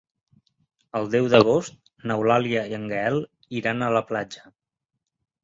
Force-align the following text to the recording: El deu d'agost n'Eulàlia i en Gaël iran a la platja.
El 0.99 1.09
deu 1.15 1.27
d'agost 1.33 1.77
n'Eulàlia 2.13 2.65
i 2.73 2.75
en 2.79 2.89
Gaël 2.95 3.21
iran 3.61 3.83
a 3.83 3.93
la 3.99 4.05
platja. 4.11 4.53